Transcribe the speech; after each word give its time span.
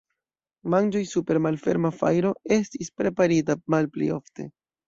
Manĝoj 0.73 1.01
super 1.09 1.39
malferma 1.47 1.93
fajro 1.99 2.33
estis 2.57 2.91
preparita 3.03 3.59
malpli 3.75 4.13
ofte. 4.21 4.49